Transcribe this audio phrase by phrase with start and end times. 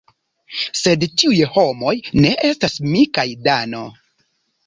[0.79, 1.93] Sed tiuj homoj
[2.23, 3.85] ne estas mi kaj Dano.